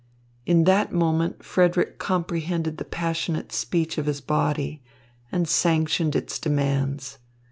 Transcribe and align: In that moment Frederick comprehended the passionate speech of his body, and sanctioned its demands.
In 0.47 0.63
that 0.63 0.91
moment 0.91 1.45
Frederick 1.45 1.99
comprehended 1.99 2.77
the 2.79 2.83
passionate 2.85 3.51
speech 3.51 3.99
of 3.99 4.07
his 4.07 4.19
body, 4.19 4.81
and 5.31 5.47
sanctioned 5.47 6.15
its 6.15 6.39
demands. 6.39 7.19